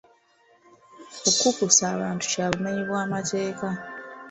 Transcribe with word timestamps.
Okukukusa 1.19 1.83
abantu 1.95 2.23
kya 2.31 2.45
bumenyi 2.51 2.81
bw'amateeka. 2.87 3.67